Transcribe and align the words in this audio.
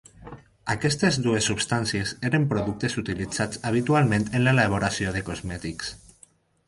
Aquestes 0.73 1.17
dues 1.25 1.49
substàncies 1.51 2.13
eren 2.29 2.47
productes 2.53 2.97
utilitzats 3.03 3.61
habitualment 3.73 4.27
en 4.39 4.45
l'elaboració 4.49 5.15
de 5.19 5.23
cosmètics. 5.29 5.93